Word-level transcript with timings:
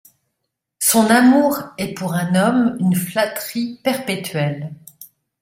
Son 0.79 1.05
amour 1.11 1.59
est 1.77 1.93
pour 1.93 2.15
un 2.15 2.33
homme 2.33 2.75
une 2.79 2.95
flatterie 2.95 3.79
perpétuelle. 3.83 4.73